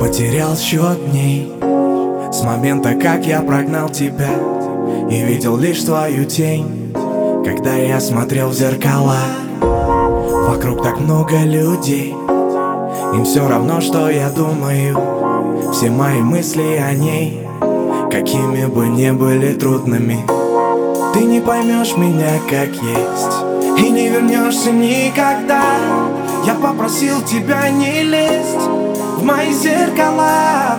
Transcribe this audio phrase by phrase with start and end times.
[0.00, 1.52] считал счет дней.
[2.32, 4.30] С момента, как я прогнал тебя
[5.10, 6.94] И видел лишь твою тень.
[7.44, 9.18] Когда я смотрел в зеркала
[9.60, 12.14] Вокруг так много людей.
[13.14, 17.40] Им все равно, что я думаю Все мои мысли о ней
[18.10, 20.24] Какими бы ни были трудными.
[21.12, 25.62] Ты не поймешь меня как есть И не вернешься никогда.
[26.46, 28.29] Я попросил тебя не лезть
[29.40, 30.78] мои зеркала.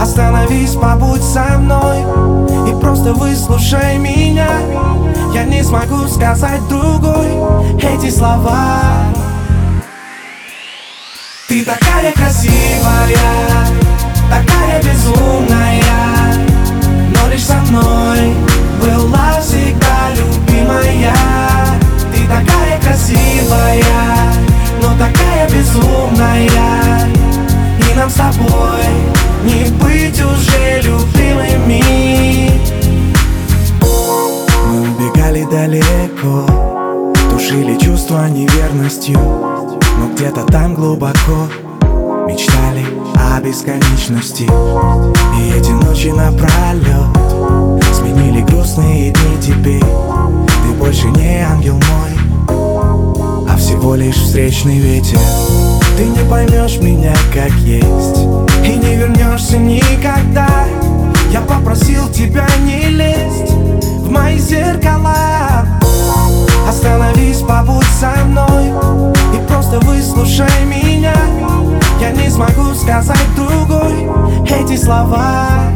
[0.00, 1.98] Остановись, побудь со мной
[2.68, 4.48] И просто выслушай меня.
[5.34, 7.28] Я не смогу сказать другой
[7.82, 8.80] Эти слова.
[11.48, 13.16] Ты такая красивая
[14.30, 15.29] Такая безумная
[36.00, 36.46] далеко.
[37.30, 41.48] Тушили чувства неверностью Но где-то там глубоко.
[42.26, 42.84] Мечтали
[43.14, 44.44] о бесконечности.
[44.44, 49.80] И эти ночи напролет Сменили грустные дни теперь.
[49.80, 55.18] Ты больше не ангел мой А всего лишь встречный ветер.
[55.96, 58.18] Ты не поймешь меня как есть
[58.64, 60.48] И не вернешься никогда.
[61.32, 63.49] Я попросил тебя не лезть
[72.40, 74.08] смогу сказать другой
[74.46, 75.72] Эти слова.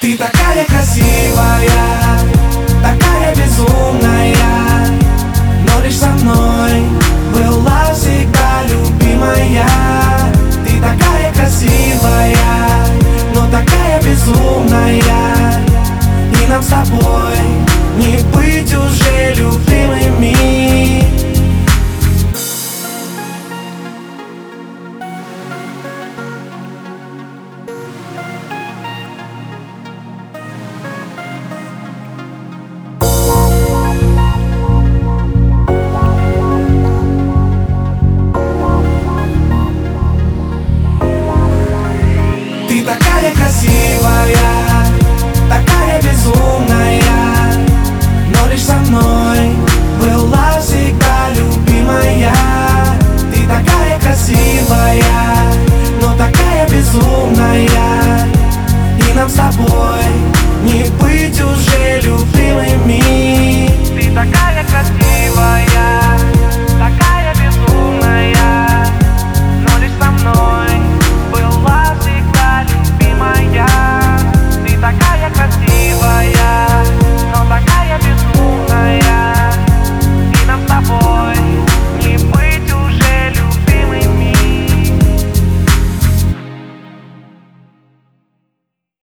[0.00, 1.70] Ты такая красивая
[2.82, 4.36] Такая безумная
[5.66, 6.55] Но лишь со мной